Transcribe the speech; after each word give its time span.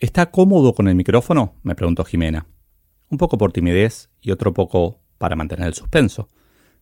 ¿Está 0.00 0.32
cómodo 0.32 0.74
con 0.74 0.88
el 0.88 0.96
micrófono? 0.96 1.54
me 1.62 1.76
preguntó 1.76 2.04
Jimena. 2.04 2.46
Un 3.10 3.18
poco 3.18 3.38
por 3.38 3.52
timidez 3.52 4.10
y 4.20 4.32
otro 4.32 4.52
poco 4.52 5.00
para 5.18 5.36
mantener 5.36 5.68
el 5.68 5.74
suspenso. 5.74 6.28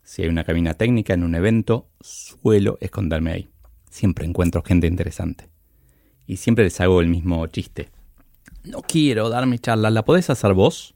Si 0.02 0.22
hay 0.22 0.28
una 0.28 0.44
cabina 0.44 0.74
técnica 0.74 1.12
en 1.12 1.22
un 1.22 1.34
evento, 1.34 1.90
suelo 2.00 2.78
esconderme 2.80 3.32
ahí. 3.32 3.50
Siempre 3.90 4.24
encuentro 4.24 4.62
gente 4.62 4.86
interesante. 4.86 5.50
Y 6.26 6.38
siempre 6.38 6.64
les 6.64 6.80
hago 6.80 7.02
el 7.02 7.08
mismo 7.08 7.46
chiste. 7.48 7.90
No 8.64 8.80
quiero 8.80 9.28
dar 9.28 9.46
mi 9.46 9.58
charla, 9.58 9.90
¿la 9.90 10.06
podés 10.06 10.30
hacer 10.30 10.54
vos? 10.54 10.94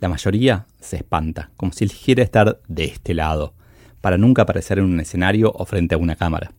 La 0.00 0.10
mayoría 0.10 0.66
se 0.80 0.96
espanta, 0.96 1.50
como 1.56 1.72
si 1.72 1.84
eligiera 1.84 2.22
estar 2.22 2.60
de 2.68 2.84
este 2.84 3.14
lado, 3.14 3.54
para 4.02 4.18
nunca 4.18 4.42
aparecer 4.42 4.78
en 4.78 4.84
un 4.84 5.00
escenario 5.00 5.50
o 5.54 5.64
frente 5.64 5.94
a 5.94 5.98
una 5.98 6.14
cámara. 6.14 6.52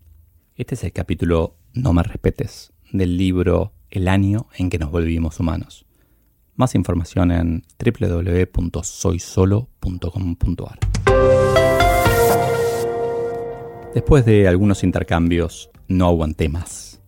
Este 0.55 0.73
es 0.73 0.83
el 0.83 0.93
capítulo 0.93 1.57
No 1.73 1.93
me 1.93 2.01
respetes 2.01 2.73
del 2.91 3.17
libro 3.17 3.73
El 3.89 4.07
año 4.07 4.47
en 4.55 4.69
que 4.69 4.79
nos 4.79 4.91
volvimos 4.91 5.39
humanos. 5.39 5.85
Más 6.55 6.75
información 6.75 7.31
en 7.31 7.63
www.soysolo.com.ar. 7.83 10.79
Después 13.93 14.25
de 14.25 14.47
algunos 14.47 14.83
intercambios, 14.83 15.69
no 15.87 16.07
aguanté 16.07 16.49
más. 16.49 17.01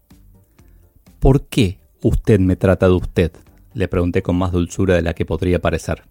¿Por 1.19 1.47
qué 1.47 1.81
Usted 2.03 2.39
me 2.39 2.55
trata 2.55 2.87
de 2.87 2.93
usted, 2.93 3.31
le 3.75 3.87
pregunté 3.87 4.23
con 4.23 4.35
más 4.35 4.51
dulzura 4.51 4.95
de 4.95 5.03
la 5.03 5.13
que 5.13 5.23
podría 5.23 5.61
parecer. 5.61 6.01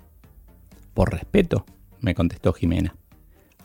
Por 0.95 1.11
respeto, 1.11 1.67
me 1.99 2.15
contestó 2.15 2.53
Jimena. 2.53 2.95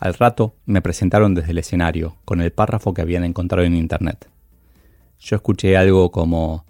Al 0.00 0.14
rato 0.14 0.56
me 0.66 0.82
presentaron 0.82 1.36
desde 1.36 1.52
el 1.52 1.58
escenario, 1.58 2.16
con 2.24 2.40
el 2.40 2.50
párrafo 2.50 2.94
que 2.94 3.02
habían 3.02 3.22
encontrado 3.22 3.64
en 3.64 3.76
internet. 3.76 4.28
Yo 5.20 5.36
escuché 5.36 5.76
algo 5.76 6.10
como 6.10 6.64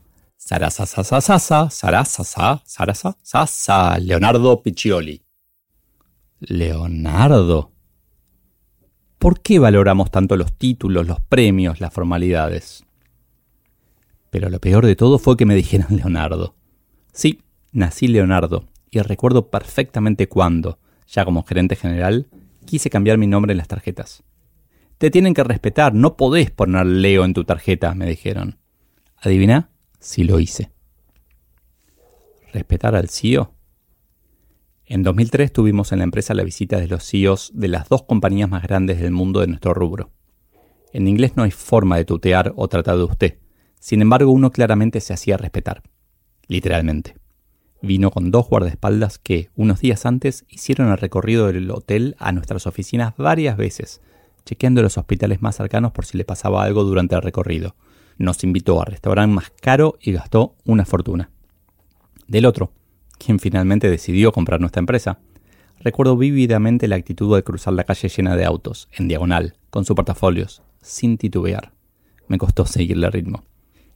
Sarasasasasa, 0.47 1.70
Sarasasa, 1.70 2.62
Sarasasasa, 2.64 3.98
Leonardo 3.98 4.62
Piccioli. 4.62 5.20
Leonardo. 6.39 7.72
¿Por 9.19 9.41
qué 9.41 9.58
valoramos 9.58 10.12
tanto 10.12 10.36
los 10.36 10.52
títulos, 10.52 11.05
los 11.05 11.19
premios, 11.19 11.80
las 11.80 11.92
formalidades? 11.92 12.84
Pero 14.30 14.48
lo 14.48 14.61
peor 14.61 14.86
de 14.86 14.94
todo 14.94 15.19
fue 15.19 15.36
que 15.36 15.47
me 15.47 15.56
dijeran 15.56 15.89
Leonardo. 15.97 16.55
Sí, 17.12 17.41
nací 17.72 18.06
Leonardo, 18.06 18.69
y 18.92 19.00
recuerdo 19.00 19.50
perfectamente 19.50 20.28
cuándo, 20.28 20.78
ya 21.08 21.24
como 21.24 21.42
gerente 21.42 21.74
general, 21.74 22.28
quise 22.64 22.89
cambiar 22.89 23.19
mi 23.19 23.27
nombre 23.27 23.50
en 23.50 23.58
las 23.58 23.67
tarjetas. 23.67 24.22
Te 24.98 25.11
tienen 25.11 25.34
que 25.34 25.42
respetar, 25.42 25.92
no 25.92 26.17
podés 26.17 26.52
poner 26.52 26.86
Leo 26.86 27.24
en 27.24 27.34
tu 27.34 27.42
tarjeta, 27.42 27.97
me 27.97 28.06
dijeron. 28.06 28.61
¿Adivina? 29.17 29.70
Si 30.07 30.23
lo 30.23 30.39
hice. 30.39 30.71
¿Respetar 32.53 32.95
al 32.95 33.09
CEO? 33.09 33.53
En 34.85 35.03
2003 35.03 35.53
tuvimos 35.53 35.91
en 35.91 35.98
la 35.98 36.05
empresa 36.05 36.33
la 36.33 36.45
visita 36.45 36.79
de 36.79 36.86
los 36.86 37.03
CEOs 37.03 37.51
de 37.55 37.67
las 37.67 37.89
dos 37.89 38.05
compañías 38.05 38.48
más 38.48 38.63
grandes 38.63 39.01
del 39.01 39.11
mundo 39.11 39.41
de 39.41 39.48
nuestro 39.48 39.75
rubro. 39.75 40.13
En 40.92 41.08
inglés 41.08 41.33
no 41.35 41.42
hay 41.42 41.51
forma 41.51 41.97
de 41.97 42.05
tutear 42.05 42.53
o 42.55 42.69
tratar 42.69 42.98
de 42.98 43.03
usted. 43.03 43.39
Sin 43.80 44.01
embargo, 44.01 44.30
uno 44.30 44.53
claramente 44.53 45.01
se 45.01 45.13
hacía 45.13 45.39
respetar. 45.39 45.83
Literalmente. 46.47 47.17
Vino 47.83 48.13
con 48.13 48.30
dos 48.30 48.48
guardaespaldas 48.48 49.19
que, 49.19 49.51
unos 49.57 49.80
días 49.80 50.07
antes, 50.07 50.45
hicieron 50.48 50.92
el 50.92 50.98
recorrido 50.98 51.48
del 51.48 51.69
hotel 51.73 52.14
a 52.20 52.30
nuestras 52.30 52.69
oficinas 52.69 53.17
varias 53.17 53.57
veces, 53.57 54.03
chequeando 54.45 54.83
los 54.83 54.98
hospitales 54.98 55.42
más 55.42 55.57
cercanos 55.57 55.91
por 55.91 56.07
si 56.07 56.17
le 56.17 56.25
pasaba 56.25 56.63
algo 56.63 56.85
durante 56.85 57.17
el 57.17 57.23
recorrido. 57.23 57.75
Nos 58.19 58.43
invitó 58.45 58.81
al 58.81 58.87
restaurante 58.87 59.35
más 59.35 59.53
caro 59.61 59.99
y 60.01 60.13
gastó 60.13 60.57
una 60.65 60.85
fortuna. 60.85 61.31
Del 62.27 62.47
otro, 62.47 62.73
quien 63.19 63.39
finalmente 63.39 63.91
decidió 63.91 64.33
comprar 64.33 64.61
nuestra 64.61 64.81
empresa, 64.81 65.19
recuerdo 65.81 66.17
vívidamente 66.17 66.89
la 66.89 66.97
actitud 66.97 67.35
de 67.37 67.43
cruzar 67.43 67.75
la 67.75 67.85
calle 67.85 68.09
llena 68.09 68.37
de 68.37 68.45
autos, 68.45 68.89
en 68.93 69.09
diagonal, 69.09 69.57
con 69.71 69.85
sus 69.85 69.95
portafolios, 69.95 70.63
sin 70.81 71.19
titubear. 71.19 71.73
Me 72.29 72.39
costó 72.39 72.67
seguirle 72.67 73.07
el 73.07 73.13
ritmo. 73.13 73.45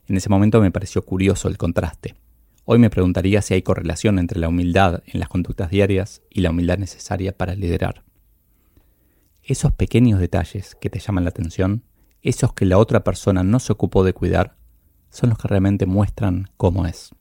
En 0.07 0.17
ese 0.17 0.29
momento 0.29 0.61
me 0.61 0.71
pareció 0.71 1.03
curioso 1.03 1.47
el 1.47 1.57
contraste. 1.57 2.15
Hoy 2.65 2.79
me 2.79 2.89
preguntaría 2.89 3.41
si 3.41 3.53
hay 3.53 3.63
correlación 3.63 4.19
entre 4.19 4.39
la 4.39 4.47
humildad 4.47 5.01
en 5.05 5.19
las 5.19 5.29
conductas 5.29 5.71
diarias 5.71 6.21
y 6.29 6.41
la 6.41 6.51
humildad 6.51 6.77
necesaria 6.77 7.35
para 7.35 7.55
liderar. 7.55 8.03
Esos 9.43 9.71
pequeños 9.73 10.19
detalles 10.19 10.75
que 10.75 10.89
te 10.89 10.99
llaman 10.99 11.23
la 11.23 11.31
atención, 11.31 11.83
esos 12.21 12.53
que 12.53 12.65
la 12.65 12.77
otra 12.77 13.03
persona 13.03 13.43
no 13.43 13.59
se 13.59 13.73
ocupó 13.73 14.03
de 14.03 14.13
cuidar, 14.13 14.55
son 15.09 15.29
los 15.29 15.39
que 15.39 15.47
realmente 15.47 15.85
muestran 15.85 16.49
cómo 16.57 16.85
es. 16.85 17.11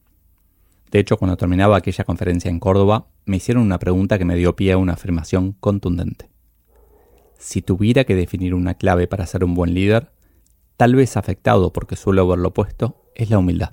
De 0.91 0.99
hecho, 0.99 1.17
cuando 1.17 1.37
terminaba 1.37 1.77
aquella 1.77 2.05
conferencia 2.05 2.51
en 2.51 2.61
Córdoba, 2.61 3.07
me 3.25 3.37
hicieron 3.37 3.63
una 3.63 3.79
pregunta 3.79 4.19
que 4.19 4.25
me 4.25 4.37
dio 4.37 4.57
pie 4.57 4.73
a 4.73 4.79
una 4.79 4.95
afirmación 4.95 5.53
contundente. 5.53 6.29
Si 7.39 7.63
tuviera 7.63 8.05
que 8.05 8.15
definir 8.15 8.55
una 8.55 8.75
clave 8.75 9.07
para 9.07 9.27
ser 9.27 9.45
un 9.45 9.55
buen 9.55 9.73
líder, 9.73 10.11
tal 10.77 10.95
vez 10.95 11.17
afectado 11.17 11.73
porque 11.73 11.97
suelo 11.97 12.23
haberlo 12.23 12.53
puesto, 12.53 13.03
es 13.15 13.31
la 13.31 13.39
humildad. 13.39 13.73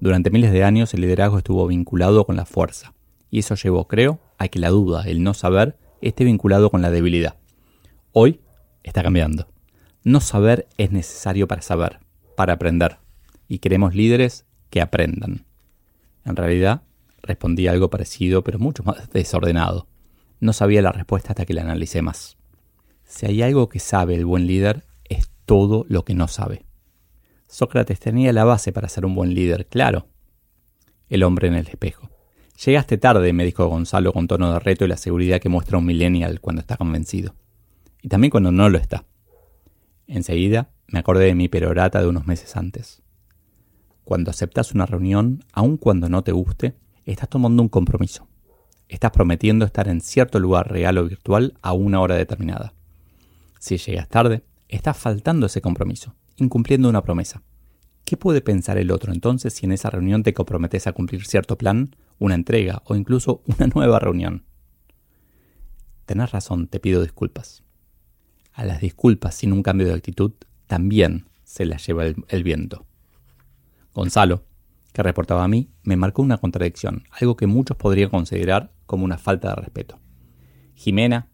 Durante 0.00 0.30
miles 0.30 0.52
de 0.52 0.64
años 0.64 0.92
el 0.94 1.00
liderazgo 1.00 1.38
estuvo 1.38 1.66
vinculado 1.66 2.26
con 2.26 2.36
la 2.36 2.44
fuerza, 2.44 2.92
y 3.30 3.38
eso 3.38 3.54
llevó, 3.54 3.86
creo, 3.86 4.18
a 4.36 4.48
que 4.48 4.58
la 4.58 4.70
duda, 4.70 5.04
el 5.04 5.22
no 5.22 5.32
saber, 5.32 5.78
esté 6.00 6.24
vinculado 6.24 6.70
con 6.70 6.82
la 6.82 6.90
debilidad. 6.90 7.36
Hoy 8.12 8.40
está 8.82 9.02
cambiando. 9.02 9.51
No 10.04 10.20
saber 10.20 10.68
es 10.78 10.90
necesario 10.90 11.46
para 11.48 11.62
saber, 11.62 12.00
para 12.36 12.54
aprender, 12.54 12.98
y 13.48 13.58
queremos 13.58 13.94
líderes 13.94 14.46
que 14.70 14.80
aprendan. 14.80 15.44
En 16.24 16.36
realidad, 16.36 16.82
respondí 17.22 17.68
algo 17.68 17.90
parecido, 17.90 18.42
pero 18.42 18.58
mucho 18.58 18.82
más 18.82 19.10
desordenado. 19.12 19.86
No 20.40 20.52
sabía 20.52 20.82
la 20.82 20.92
respuesta 20.92 21.30
hasta 21.30 21.44
que 21.44 21.54
la 21.54 21.62
analicé 21.62 22.02
más. 22.02 22.36
Si 23.04 23.26
hay 23.26 23.42
algo 23.42 23.68
que 23.68 23.78
sabe 23.78 24.14
el 24.14 24.24
buen 24.24 24.46
líder, 24.46 24.84
todo 25.44 25.84
lo 25.88 26.04
que 26.04 26.14
no 26.14 26.28
sabe. 26.28 26.64
Sócrates 27.48 28.00
tenía 28.00 28.32
la 28.32 28.44
base 28.44 28.72
para 28.72 28.88
ser 28.88 29.04
un 29.04 29.14
buen 29.14 29.34
líder, 29.34 29.66
claro. 29.66 30.08
El 31.08 31.22
hombre 31.22 31.48
en 31.48 31.54
el 31.54 31.68
espejo. 31.68 32.10
Llegaste 32.64 32.96
tarde, 32.96 33.32
me 33.32 33.44
dijo 33.44 33.66
Gonzalo 33.66 34.12
con 34.12 34.28
tono 34.28 34.52
de 34.52 34.60
reto 34.60 34.84
y 34.84 34.88
la 34.88 34.96
seguridad 34.96 35.40
que 35.40 35.48
muestra 35.48 35.78
un 35.78 35.84
millennial 35.84 36.40
cuando 36.40 36.60
está 36.60 36.76
convencido. 36.76 37.34
Y 38.00 38.08
también 38.08 38.30
cuando 38.30 38.52
no 38.52 38.68
lo 38.68 38.78
está. 38.78 39.04
Enseguida 40.12 40.70
me 40.86 40.98
acordé 40.98 41.26
de 41.26 41.34
mi 41.34 41.48
perorata 41.48 42.00
de 42.00 42.08
unos 42.08 42.26
meses 42.26 42.56
antes. 42.56 43.02
Cuando 44.04 44.30
aceptas 44.30 44.72
una 44.72 44.86
reunión, 44.86 45.44
aun 45.52 45.76
cuando 45.76 46.08
no 46.08 46.22
te 46.22 46.32
guste, 46.32 46.76
estás 47.04 47.28
tomando 47.28 47.62
un 47.62 47.68
compromiso. 47.68 48.28
Estás 48.88 49.10
prometiendo 49.10 49.64
estar 49.64 49.88
en 49.88 50.00
cierto 50.00 50.38
lugar 50.38 50.70
real 50.70 50.98
o 50.98 51.04
virtual 51.08 51.54
a 51.62 51.72
una 51.72 52.00
hora 52.00 52.16
determinada. 52.16 52.74
Si 53.58 53.78
llegas 53.78 54.08
tarde, 54.08 54.42
Estás 54.72 54.96
faltando 54.96 55.44
ese 55.44 55.60
compromiso, 55.60 56.14
incumpliendo 56.36 56.88
una 56.88 57.02
promesa. 57.02 57.42
¿Qué 58.06 58.16
puede 58.16 58.40
pensar 58.40 58.78
el 58.78 58.90
otro 58.90 59.12
entonces 59.12 59.52
si 59.52 59.66
en 59.66 59.72
esa 59.72 59.90
reunión 59.90 60.22
te 60.22 60.32
comprometes 60.32 60.86
a 60.86 60.94
cumplir 60.94 61.26
cierto 61.26 61.58
plan, 61.58 61.94
una 62.18 62.34
entrega 62.34 62.82
o 62.86 62.96
incluso 62.96 63.42
una 63.46 63.66
nueva 63.66 63.98
reunión? 63.98 64.46
Tenés 66.06 66.32
razón, 66.32 66.68
te 66.68 66.80
pido 66.80 67.02
disculpas. 67.02 67.64
A 68.52 68.64
las 68.64 68.80
disculpas 68.80 69.34
sin 69.34 69.52
un 69.52 69.62
cambio 69.62 69.86
de 69.86 69.94
actitud 69.94 70.32
también 70.66 71.26
se 71.44 71.64
las 71.64 71.86
lleva 71.86 72.04
el, 72.06 72.44
viento. 72.44 72.86
Gonzalo, 73.94 74.44
que 74.92 75.02
reportaba 75.02 75.44
a 75.44 75.48
mí, 75.48 75.70
me 75.82 75.96
marcó 75.96 76.22
una 76.22 76.38
contradicción, 76.38 77.04
algo 77.10 77.36
que 77.36 77.46
muchos 77.46 77.76
podrían 77.76 78.10
considerar 78.10 78.72
como 78.86 79.04
una 79.04 79.18
falta 79.18 79.50
de 79.50 79.56
respeto. 79.56 79.98
Jimena, 80.74 81.28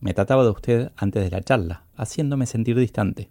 me 0.00 0.14
trataba 0.14 0.44
de 0.44 0.50
usted 0.50 0.92
antes 0.96 1.22
de 1.22 1.30
la 1.30 1.42
charla, 1.42 1.86
haciéndome 1.94 2.46
sentir 2.46 2.78
distante. 2.78 3.30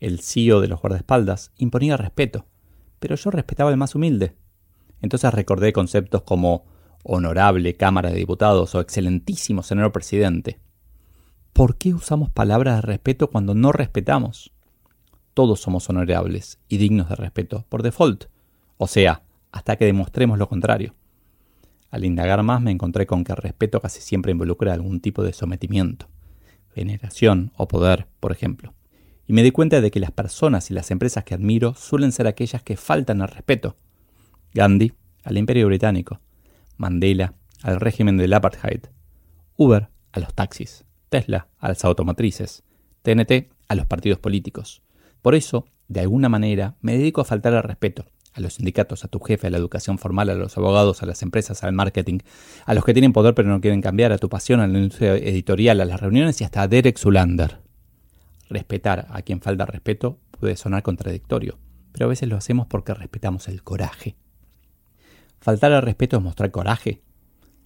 El 0.00 0.20
CEO 0.20 0.60
de 0.60 0.68
los 0.68 0.80
guardaespaldas 0.80 1.52
imponía 1.56 1.96
respeto, 1.96 2.46
pero 2.98 3.16
yo 3.16 3.30
respetaba 3.30 3.70
al 3.70 3.76
más 3.76 3.94
humilde. 3.94 4.36
Entonces 5.02 5.32
recordé 5.32 5.72
conceptos 5.72 6.22
como 6.22 6.66
honorable 7.04 7.76
Cámara 7.76 8.10
de 8.10 8.16
Diputados 8.16 8.74
o 8.74 8.80
excelentísimo 8.80 9.62
señor 9.62 9.92
presidente. 9.92 10.60
¿Por 11.52 11.76
qué 11.76 11.94
usamos 11.94 12.30
palabras 12.30 12.76
de 12.76 12.82
respeto 12.82 13.30
cuando 13.30 13.54
no 13.54 13.72
respetamos? 13.72 14.52
todos 15.38 15.60
somos 15.60 15.88
honorables 15.88 16.58
y 16.68 16.78
dignos 16.78 17.08
de 17.08 17.14
respeto 17.14 17.64
por 17.68 17.84
default, 17.84 18.24
o 18.76 18.88
sea, 18.88 19.22
hasta 19.52 19.76
que 19.76 19.84
demostremos 19.84 20.36
lo 20.36 20.48
contrario. 20.48 20.96
Al 21.92 22.04
indagar 22.04 22.42
más 22.42 22.60
me 22.60 22.72
encontré 22.72 23.06
con 23.06 23.22
que 23.22 23.30
el 23.30 23.38
respeto 23.38 23.80
casi 23.80 24.00
siempre 24.00 24.32
involucra 24.32 24.74
algún 24.74 24.98
tipo 24.98 25.22
de 25.22 25.32
sometimiento, 25.32 26.08
veneración 26.74 27.52
o 27.56 27.68
poder, 27.68 28.08
por 28.18 28.32
ejemplo. 28.32 28.74
Y 29.28 29.32
me 29.32 29.44
di 29.44 29.52
cuenta 29.52 29.80
de 29.80 29.92
que 29.92 30.00
las 30.00 30.10
personas 30.10 30.72
y 30.72 30.74
las 30.74 30.90
empresas 30.90 31.22
que 31.22 31.34
admiro 31.34 31.74
suelen 31.74 32.10
ser 32.10 32.26
aquellas 32.26 32.64
que 32.64 32.76
faltan 32.76 33.22
al 33.22 33.28
respeto. 33.28 33.76
Gandhi, 34.54 34.92
al 35.22 35.38
Imperio 35.38 35.68
Británico, 35.68 36.20
Mandela, 36.78 37.34
al 37.62 37.78
régimen 37.78 38.16
del 38.16 38.34
apartheid, 38.34 38.86
Uber, 39.56 39.88
a 40.10 40.18
los 40.18 40.34
taxis, 40.34 40.84
Tesla, 41.08 41.48
a 41.58 41.68
las 41.68 41.84
automotrices, 41.84 42.64
TNT, 43.02 43.50
a 43.68 43.74
los 43.74 43.86
partidos 43.86 44.18
políticos. 44.18 44.82
Por 45.22 45.34
eso, 45.34 45.66
de 45.88 46.00
alguna 46.00 46.28
manera, 46.28 46.76
me 46.80 46.96
dedico 46.96 47.20
a 47.20 47.24
faltar 47.24 47.54
al 47.54 47.62
respeto, 47.62 48.06
a 48.34 48.40
los 48.40 48.54
sindicatos, 48.54 49.04
a 49.04 49.08
tu 49.08 49.20
jefe, 49.20 49.46
a 49.46 49.50
la 49.50 49.58
educación 49.58 49.98
formal, 49.98 50.30
a 50.30 50.34
los 50.34 50.56
abogados, 50.56 51.02
a 51.02 51.06
las 51.06 51.22
empresas, 51.22 51.64
al 51.64 51.72
marketing, 51.72 52.18
a 52.66 52.74
los 52.74 52.84
que 52.84 52.92
tienen 52.92 53.12
poder 53.12 53.34
pero 53.34 53.48
no 53.48 53.60
quieren 53.60 53.80
cambiar, 53.80 54.12
a 54.12 54.18
tu 54.18 54.28
pasión, 54.28 54.60
a 54.60 54.66
la 54.66 54.78
industria 54.78 55.16
editorial, 55.16 55.80
a 55.80 55.84
las 55.84 56.00
reuniones 56.00 56.40
y 56.40 56.44
hasta 56.44 56.62
a 56.62 56.68
Derek 56.68 56.98
Zulander. 56.98 57.60
Respetar 58.48 59.06
a 59.10 59.22
quien 59.22 59.40
falta 59.40 59.66
respeto 59.66 60.18
puede 60.38 60.56
sonar 60.56 60.82
contradictorio, 60.82 61.58
pero 61.92 62.06
a 62.06 62.08
veces 62.08 62.28
lo 62.28 62.36
hacemos 62.36 62.66
porque 62.66 62.94
respetamos 62.94 63.48
el 63.48 63.62
coraje. 63.62 64.16
¿Faltar 65.40 65.72
al 65.72 65.82
respeto 65.82 66.16
es 66.16 66.22
mostrar 66.22 66.50
coraje? 66.50 67.02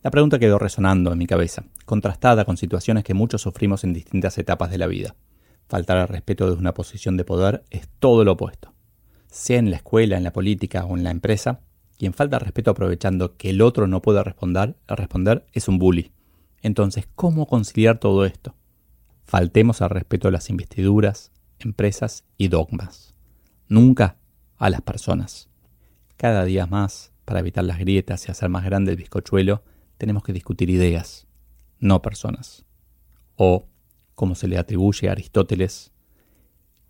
La 0.02 0.10
pregunta 0.10 0.38
quedó 0.38 0.58
resonando 0.58 1.12
en 1.12 1.19
mi 1.19 1.26
cabeza, 1.26 1.64
contrastada 1.84 2.44
con 2.44 2.56
situaciones 2.56 3.04
que 3.04 3.14
muchos 3.14 3.43
sufrimos 3.43 3.84
en 3.84 3.93
distintas 3.93 4.37
etapas 4.38 4.70
de 4.70 4.78
la 4.78 4.87
vida. 4.87 5.14
Faltar 5.69 5.96
al 5.96 6.08
respeto 6.08 6.46
desde 6.46 6.60
una 6.60 6.75
posición 6.75 7.16
de 7.16 7.25
poder 7.25 7.64
es 7.70 7.88
todo 7.99 8.25
lo 8.25 8.32
opuesto 8.32 8.72
sea 9.32 9.58
en 9.58 9.70
la 9.70 9.76
escuela, 9.76 10.19
en 10.19 10.25
la 10.25 10.32
política 10.32 10.84
o 10.84 10.96
en 10.96 11.04
la 11.04 11.10
empresa, 11.10 11.60
quien 11.99 12.12
falta 12.12 12.38
respeto 12.38 12.70
aprovechando 12.70 13.37
que 13.37 13.50
el 13.50 13.62
otro 13.62 13.87
no 13.87 14.02
pueda 14.02 14.22
responder, 14.22 14.76
responder 14.87 15.46
es 15.52 15.69
un 15.69 15.78
bully. 15.78 16.12
Entonces, 16.60 17.08
¿cómo 17.14 17.46
conciliar 17.46 17.99
todo 17.99 18.26
esto? 18.26 18.54
Faltemos 19.25 19.81
al 19.81 19.90
respeto 19.90 20.28
a 20.28 20.31
las 20.31 20.50
investiduras, 20.50 21.32
empresas 21.58 22.25
y 22.37 22.49
dogmas. 22.49 23.14
Nunca 23.69 24.19
a 24.58 24.69
las 24.69 24.82
personas. 24.82 25.49
Cada 26.19 26.44
día 26.44 26.66
más, 26.66 27.12
para 27.25 27.40
evitar 27.40 27.64
las 27.64 27.78
grietas 27.78 28.28
y 28.28 28.31
hacer 28.31 28.50
más 28.50 28.64
grande 28.64 28.90
el 28.90 28.99
bizcochuelo, 28.99 29.64
tenemos 29.98 30.22
que 30.22 30.32
discutir 30.32 30.70
ideas, 30.70 31.26
no 31.78 32.02
personas. 32.02 32.64
O, 33.36 33.66
como 34.14 34.34
se 34.34 34.48
le 34.48 34.58
atribuye 34.58 35.08
a 35.08 35.12
Aristóteles, 35.12 35.92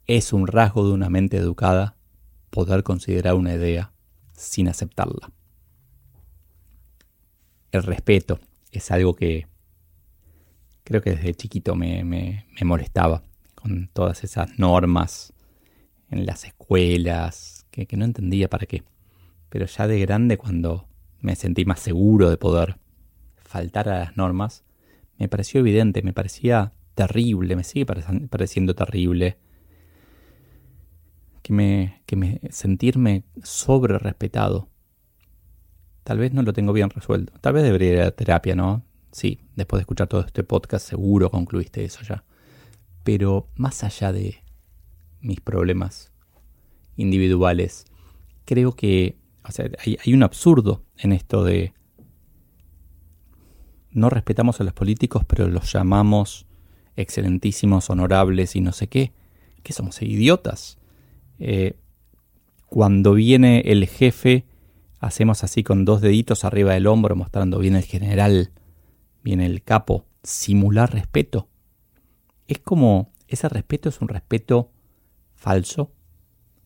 es 0.06 0.32
un 0.32 0.46
rasgo 0.46 0.87
de 0.87 0.93
una 0.93 1.08
mente 1.08 1.37
educada 1.37 1.96
poder 2.50 2.82
considerar 2.82 3.34
una 3.34 3.54
idea 3.54 3.93
sin 4.32 4.69
aceptarla. 4.69 5.32
El 7.70 7.82
respeto 7.84 8.38
es 8.70 8.90
algo 8.90 9.14
que 9.14 9.46
creo 10.84 11.00
que 11.00 11.10
desde 11.10 11.34
chiquito 11.34 11.75
me, 11.75 12.44
molestaba 12.62 13.22
con 13.54 13.88
todas 13.93 14.25
esas 14.25 14.58
normas 14.58 15.32
en 16.10 16.26
las 16.26 16.44
escuelas 16.44 17.66
que, 17.70 17.87
no 17.96 18.04
entendía 18.04 18.50
para 18.50 18.66
qué. 18.66 18.82
Pero 19.49 19.66
ya 19.66 19.87
de 19.87 19.99
grande 20.00 20.37
cuando 20.37 20.87
me 21.20 21.37
sentí 21.37 21.64
más 21.64 21.81
seguro 21.81 22.28
de 22.28 22.37
poder 22.37 22.76
faltar 23.52 23.88
a 23.90 23.99
las 23.99 24.16
normas, 24.16 24.64
me 25.19 25.28
pareció 25.28 25.60
evidente, 25.60 26.02
me 26.02 26.14
parecía 26.14 26.72
terrible, 26.94 27.54
me 27.54 27.64
sigue 27.64 27.84
pareciendo 27.84 28.75
terrible 28.75 29.37
que 31.43 31.52
me, 31.52 32.02
que 32.06 32.16
me 32.16 32.40
sentirme 32.50 33.25
sobre 33.43 33.99
respetado. 33.99 34.70
Tal 36.02 36.19
vez 36.19 36.32
no 36.32 36.43
lo 36.43 36.54
tengo 36.54 36.72
bien 36.72 36.88
resuelto. 36.88 37.34
Tal 37.40 37.52
vez 37.52 37.62
debería 37.62 37.93
ir 37.93 38.00
a 38.00 38.10
terapia, 38.10 38.54
¿no? 38.54 38.84
Sí, 39.10 39.40
después 39.54 39.78
de 39.78 39.82
escuchar 39.82 40.08
todo 40.08 40.22
este 40.22 40.44
podcast 40.44 40.88
seguro 40.88 41.31
concluiste 41.31 41.84
eso 41.84 42.00
ya. 42.02 42.25
Pero 43.04 43.49
más 43.56 43.84
allá 43.84 44.12
de 44.12 44.43
mis 45.20 45.40
problemas 45.40 46.10
individuales, 46.96 47.84
creo 48.46 48.72
que 48.72 49.19
hay, 49.84 49.99
hay 50.04 50.14
un 50.14 50.22
absurdo 50.22 50.84
en 50.96 51.12
esto 51.12 51.44
de 51.44 51.75
no 53.93 54.11
respetamos 54.11 54.61
a 54.61 54.65
los 54.65 54.73
políticos, 54.73 55.25
pero 55.27 55.49
los 55.49 55.73
llamamos 55.73 56.47
excelentísimos, 56.97 57.91
honorables 57.91 58.56
y 58.56 58.61
no 58.61 58.73
sé 58.73 58.89
qué. 58.89 59.12
¿Qué 59.62 59.73
somos 59.73 60.00
idiotas? 60.03 60.79
Eh, 61.39 61.77
cuando 62.67 63.15
viene 63.15 63.61
el 63.67 63.87
jefe, 63.87 64.44
hacemos 64.99 65.44
así 65.44 65.62
con 65.62 65.85
dos 65.85 66.00
deditos 66.00 66.44
arriba 66.44 66.73
del 66.73 66.87
hombro, 66.87 67.17
mostrando 67.17 67.59
viene 67.59 67.79
el 67.79 67.85
general, 67.85 68.50
viene 69.23 69.47
el 69.47 69.62
capo, 69.62 70.06
simular 70.23 70.93
respeto. 70.93 71.49
Es 72.49 72.59
como, 72.59 73.12
ese 73.29 73.49
respeto 73.49 73.88
es 73.88 74.00
un 74.00 74.09
respeto 74.09 74.71
falso, 75.35 75.93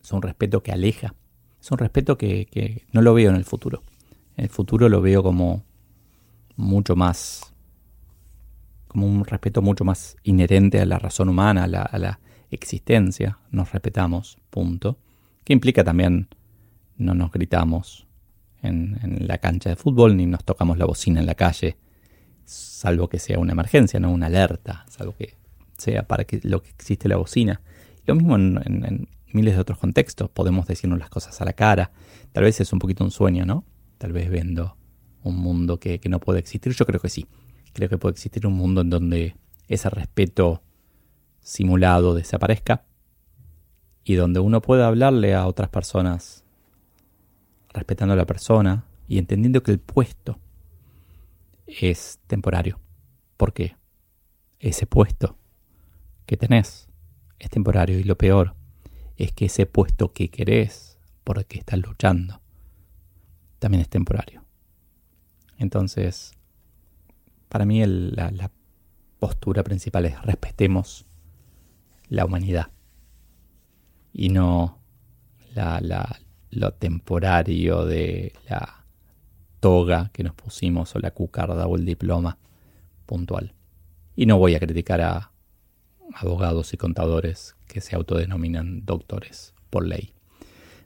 es 0.03 0.11
un 0.11 0.21
respeto 0.21 0.63
que 0.63 0.71
aleja, 0.71 1.13
es 1.59 1.71
un 1.71 1.77
respeto 1.77 2.17
que, 2.17 2.45
que 2.45 2.85
no 2.91 3.01
lo 3.01 3.13
veo 3.13 3.29
en 3.29 3.35
el 3.35 3.45
futuro. 3.45 3.83
En 4.37 4.45
el 4.45 4.49
futuro 4.49 4.87
lo 4.89 5.01
veo 5.01 5.23
como 5.23 5.63
mucho 6.57 6.95
más, 6.95 7.53
como 8.87 9.07
un 9.07 9.23
respeto 9.23 9.61
mucho 9.61 9.85
más 9.85 10.17
inherente 10.23 10.81
a 10.81 10.85
la 10.85 10.99
razón 10.99 11.29
humana, 11.29 11.63
a 11.63 11.97
la, 11.99 12.19
existencia, 12.49 13.39
nos 13.51 13.73
respetamos, 13.73 14.37
punto, 14.49 14.97
que 15.43 15.51
implica 15.51 15.83
también 15.83 16.29
no 16.95 17.13
nos 17.13 17.29
gritamos 17.29 18.07
en, 18.61 18.97
la 19.27 19.37
cancha 19.39 19.69
de 19.69 19.75
fútbol 19.75 20.15
ni 20.15 20.25
nos 20.25 20.45
tocamos 20.45 20.77
la 20.77 20.85
bocina 20.85 21.19
en 21.19 21.25
la 21.25 21.35
calle, 21.35 21.75
salvo 22.45 23.09
que 23.09 23.19
sea 23.19 23.37
una 23.37 23.51
emergencia, 23.51 23.99
no 23.99 24.11
una 24.11 24.27
alerta, 24.27 24.85
salvo 24.87 25.13
que 25.13 25.35
sea 25.77 26.07
para 26.07 26.23
que 26.23 26.39
lo 26.43 26.63
que 26.63 26.69
existe 26.69 27.09
la 27.09 27.17
bocina. 27.17 27.59
Lo 28.05 28.15
mismo 28.15 28.37
en, 28.37 29.09
miles 29.33 29.55
de 29.55 29.59
otros 29.59 29.77
contextos, 29.77 30.29
podemos 30.29 30.67
decirnos 30.67 30.99
las 30.99 31.09
cosas 31.09 31.39
a 31.41 31.45
la 31.45 31.51
cara, 31.51 31.91
tal 32.31 32.45
vez 32.45 32.61
es 32.61 32.71
un 32.71 32.79
poquito 32.79 33.03
un 33.03 33.11
sueño, 33.11 33.45
¿no? 33.45 33.65
Tal 33.97 34.13
vez 34.13 34.29
vendo 34.29 34.76
un 35.27 35.37
mundo 35.37 35.79
que, 35.79 35.99
no 36.09 36.19
puede 36.19 36.39
existir, 36.39 36.73
yo 36.73 36.85
creo 36.85 36.99
que 36.99 37.09
sí, 37.09 37.25
creo 37.73 37.89
que 37.89 37.97
puede 37.97 38.13
existir 38.13 38.47
un 38.47 38.53
mundo 38.53 38.81
en 38.81 38.89
donde 38.89 39.35
ese 39.67 39.89
respeto 39.89 40.61
simulado 41.41 42.13
desaparezca 42.13 42.83
y 44.03 44.15
donde 44.15 44.39
uno 44.39 44.61
pueda 44.61 44.87
hablarle 44.87 45.35
a 45.35 45.47
otras 45.47 45.69
personas 45.69 46.43
respetando 47.69 48.13
a 48.13 48.17
la 48.17 48.25
persona 48.25 48.85
y 49.07 49.17
entendiendo 49.17 49.63
que 49.63 49.71
el 49.71 49.79
puesto 49.79 50.39
es 51.67 52.19
temporario. 52.27 52.79
porque 53.35 53.75
Ese 54.59 54.87
puesto 54.87 55.37
que 56.25 56.37
tenés 56.37 56.87
es 57.39 57.49
temporario 57.49 57.99
y 57.99 58.03
lo 58.03 58.17
peor 58.17 58.55
es 59.17 59.31
que 59.31 59.45
ese 59.45 59.65
puesto 59.65 60.13
que 60.13 60.29
querés 60.29 60.97
por 61.23 61.37
el 61.37 61.45
que 61.45 61.59
estás 61.59 61.79
luchando 61.79 62.41
también 63.59 63.81
es 63.81 63.89
temporario. 63.89 64.46
Entonces, 65.57 66.33
para 67.49 67.65
mí 67.65 67.83
la, 67.85 68.51
postura 69.19 69.63
principal 69.63 70.05
es 70.05 70.21
respetemos 70.21 71.07
la 72.07 72.23
humanidad 72.23 72.67
y 74.13 74.29
no 74.29 74.77
la, 75.55 75.81
la, 75.81 76.19
lo 76.51 76.71
temporario 76.73 77.83
de 77.83 78.33
la 78.47 78.85
toga 79.59 80.11
que 80.13 80.23
nos 80.23 80.35
pusimos 80.35 80.95
o 80.95 80.99
la 80.99 81.11
cucarda 81.11 81.65
o 81.65 81.75
el 81.75 81.85
diploma 81.85 82.37
puntual. 83.07 83.53
Y 84.15 84.27
no 84.27 84.37
voy 84.37 84.53
a 84.53 84.59
criticar 84.59 85.01
a 85.01 85.31
abogados 86.13 86.73
y 86.73 86.77
contadores 86.77 87.55
que 87.67 87.81
se 87.81 87.95
autodenominan 87.95 88.85
doctores 88.85 89.53
por 89.69 89.85
ley. 89.85 90.13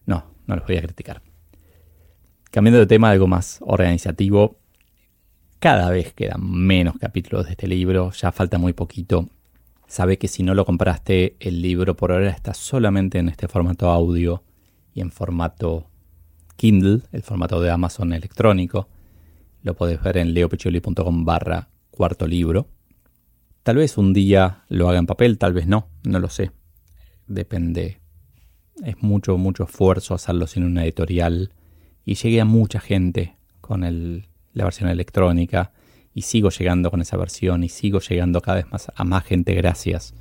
No, 0.06 0.26
no 0.48 0.56
los 0.56 0.66
voy 0.66 0.78
a 0.78 0.82
criticar. 0.82 1.22
Cambiando 2.50 2.80
de 2.80 2.88
tema, 2.88 3.12
algo 3.12 3.28
más 3.28 3.60
organizativo. 3.62 4.60
Cada 5.62 5.90
vez 5.90 6.12
quedan 6.12 6.42
menos 6.44 6.98
capítulos 7.00 7.46
de 7.46 7.52
este 7.52 7.68
libro, 7.68 8.12
ya 8.12 8.34
falta 8.34 8.58
muy 8.58 8.74
poquito 8.74 9.30
sabe 9.92 10.18
que 10.18 10.30
si 10.30 10.42
no 10.42 10.56
lo 10.56 10.64
compraste, 10.64 11.36
el 11.42 11.62
libro 11.62 11.98
por 11.98 12.14
ahora 12.14 12.30
está 12.30 12.54
solamente 12.54 13.20
en 13.20 13.28
este 13.28 13.50
formato 13.50 13.90
audio 13.92 14.42
y 14.94 15.02
en 15.02 15.12
formato 15.12 15.90
Kindle, 16.56 17.02
el 17.12 17.24
formato 17.24 17.60
de 17.60 17.72
Amazon 17.72 18.14
electrónico. 18.14 18.88
Lo 19.64 19.76
podés 19.76 20.02
ver 20.02 20.16
en 20.16 20.34
leopecholi.com 20.34 21.26
barra 21.26 21.68
cuarto 21.90 22.26
libro. 22.26 22.68
Tal 23.64 23.76
vez 23.76 23.98
un 23.98 24.14
día 24.14 24.64
lo 24.70 24.88
haga 24.88 25.00
en 25.00 25.08
papel, 25.08 25.38
tal 25.38 25.52
vez 25.52 25.68
no, 25.68 25.90
no 26.06 26.20
lo 26.20 26.30
sé. 26.30 26.52
Depende. 27.28 28.00
Es 28.86 29.04
mucho, 29.04 29.38
mucho 29.38 29.66
esfuerzo 29.66 30.14
hacerlo 30.14 30.48
sin 30.48 30.64
una 30.64 30.86
editorial 30.86 31.52
y 32.06 32.16
llegué 32.16 32.40
a 32.40 32.46
mucha 32.46 32.80
gente 32.80 33.36
con 33.60 33.84
la 34.54 34.64
versión 34.64 34.90
electrónica 34.90 35.72
y 36.14 36.24
sigo 36.24 36.50
llegando 36.50 36.92
con 36.92 37.02
esa 37.02 37.18
versión 37.18 37.64
y 37.64 37.70
sigo 37.70 38.00
llegando 38.00 38.42
cada 38.42 38.58
vez 38.58 38.72
más 38.72 38.92
a 38.94 39.04
más 39.04 39.24
gente 39.24 39.54
gracias 39.54 40.14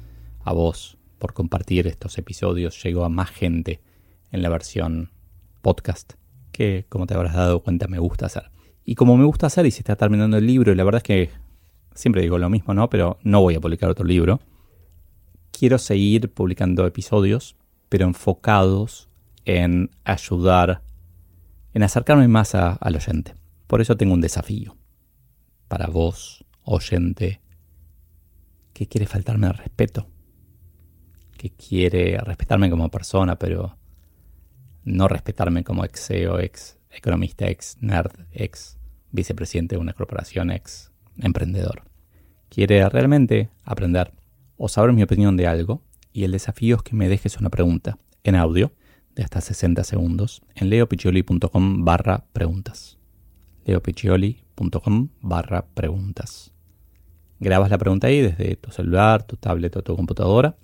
a 0.45 0.53
vos 0.53 0.99
por 1.19 1.35
compartir 1.35 1.87
estos 1.87 2.17
episodios. 2.19 2.83
Llego 2.83 3.05
a 3.05 3.09
más 3.09 3.31
gente 3.31 3.81
en 4.31 4.43
la 4.43 4.49
versión 4.49 5.11
podcast 5.63 6.15
que, 6.53 6.87
como 6.89 7.07
te 7.07 7.15
habrás 7.15 7.35
dado 7.35 7.63
cuenta, 7.63 7.89
me 7.89 7.99
gusta 7.99 8.27
hacer. 8.27 8.51
Y 8.85 8.95
como 8.95 9.17
me 9.17 9.25
gusta 9.25 9.47
hacer 9.47 9.67
y 9.67 9.71
se 9.71 9.81
está 9.81 9.97
terminando 9.97 10.37
el 10.37 10.47
libro, 10.47 10.73
y 10.73 10.75
la 10.75 10.85
verdad 10.85 10.99
es 10.99 11.05
que 11.05 11.31
siempre 11.95 12.23
digo 12.23 12.39
lo 12.39 12.49
mismo, 12.49 12.75
¿no? 12.75 12.89
Pero 12.91 13.19
no 13.23 13.41
voy 13.41 13.55
a 13.55 13.61
publicar 13.61 13.91
otro 13.91 14.05
libro. 14.05 14.41
Quiero 15.53 15.79
seguir 15.79 16.33
publicando 16.33 16.87
episodios, 16.87 17.57
pero 17.89 18.07
enfocados 18.07 19.09
en 19.45 19.91
ayudar, 20.05 20.83
en 21.75 21.83
acercarme 21.83 22.29
más 22.29 22.55
al 22.55 22.97
oyente. 22.97 23.35
Por 23.71 23.81
eso 23.81 23.97
tengo 23.97 24.15
un 24.15 24.21
desafío 24.21 24.77
para 25.69 25.87
vos, 25.87 26.45
oyente, 26.65 27.41
que 28.73 28.89
quiere 28.89 29.07
faltarme 29.07 29.47
al 29.47 29.55
respeto, 29.55 30.09
que 31.39 31.51
quiere 31.51 32.19
respetarme 32.19 32.69
como 32.69 32.91
persona, 32.91 33.39
pero 33.39 33.79
no 34.83 35.07
respetarme 35.07 35.63
como 35.63 35.85
ex 35.85 36.05
CEO, 36.05 36.41
ex 36.41 36.81
economista, 36.91 37.47
ex 37.47 37.77
nerd, 37.81 38.11
ex 38.33 38.77
vicepresidente 39.13 39.77
de 39.77 39.81
una 39.81 39.93
corporación, 39.93 40.51
ex 40.51 40.91
emprendedor. 41.19 41.85
Quiere 42.49 42.89
realmente 42.89 43.51
aprender 43.63 44.13
o 44.57 44.69
saber 44.69 44.93
mi 44.93 45.05
opinión 45.05 45.37
de 45.37 45.47
algo 45.47 45.85
y 46.13 46.25
el 46.25 46.33
desafío 46.33 46.75
es 46.75 46.83
que 46.83 46.97
me 46.97 47.09
dejes 47.09 47.39
una 47.39 47.51
pregunta 47.51 47.99
en 48.25 48.35
audio 48.35 48.73
de 49.15 49.23
hasta 49.23 49.41
60 49.41 49.85
segundos 49.85 50.43
en 50.57 50.71
leopiccioli.com 50.71 51.85
barra 51.85 52.25
preguntas. 52.33 53.00
leopiccioli.com 53.65 55.09
barra 55.21 55.67
preguntas. 55.67 56.53
Grabas 57.39 57.71
la 57.71 57.79
pregunta 57.79 58.09
ahí 58.09 58.21
desde 58.21 58.57
tu 58.57 58.71
celular, 58.71 59.23
tu 59.23 59.37
tablet 59.37 59.75
o 59.77 59.83
tu 59.83 59.97
computadora 59.97 60.57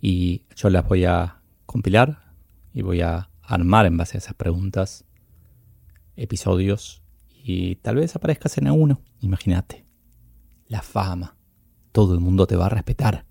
y 0.00 0.42
yo 0.56 0.70
las 0.70 0.86
voy 0.88 1.04
a 1.04 1.42
compilar 1.66 2.34
y 2.72 2.82
voy 2.82 3.02
a 3.02 3.30
armar 3.42 3.86
en 3.86 3.96
base 3.96 4.16
a 4.16 4.18
esas 4.18 4.34
preguntas 4.34 5.04
episodios 6.16 7.02
y 7.28 7.76
tal 7.76 7.96
vez 7.96 8.16
aparezcas 8.16 8.58
en 8.58 8.70
uno. 8.70 9.00
Imagínate, 9.20 9.84
la 10.66 10.82
fama. 10.82 11.36
Todo 11.92 12.14
el 12.14 12.20
mundo 12.20 12.46
te 12.46 12.56
va 12.56 12.66
a 12.66 12.70
respetar. 12.70 13.24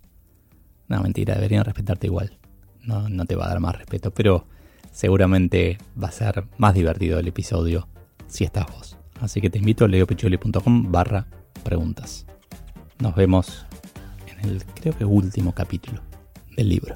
No, 0.88 1.02
mentira, 1.02 1.36
deberían 1.36 1.66
respetarte 1.66 2.08
igual. 2.08 2.38
No, 2.82 3.10
no 3.10 3.26
te 3.26 3.36
va 3.36 3.46
a 3.46 3.50
dar 3.50 3.60
más 3.60 3.78
respeto, 3.78 4.12
pero 4.12 4.48
seguramente 4.92 5.78
va 6.02 6.08
a 6.08 6.12
ser 6.12 6.46
más 6.58 6.74
divertido 6.74 7.20
el 7.20 7.28
episodio 7.28 7.88
si 8.28 8.44
estás 8.44 8.68
vos. 8.68 8.98
Así 9.22 9.42
que 9.42 9.50
te 9.50 9.58
invito 9.58 9.86
a 9.86 9.88
leopecholi.com 9.88 10.92
barra 10.92 11.28
preguntas. 11.64 12.26
Nos 13.00 13.16
vemos 13.16 13.66
en 14.28 14.50
el 14.50 14.66
creo 14.66 14.96
que 14.96 15.06
último 15.06 15.54
capítulo 15.54 16.02
del 16.56 16.70
libro. 16.70 16.96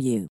you. 0.01 0.27